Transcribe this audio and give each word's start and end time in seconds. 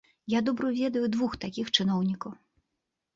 Я 0.33 0.39
добра 0.45 0.69
ведаю 0.77 1.09
двух 1.15 1.35
такіх 1.43 1.69
чыноўнікаў. 1.77 2.31